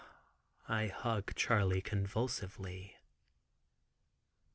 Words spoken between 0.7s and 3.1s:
hug Charley convulsively.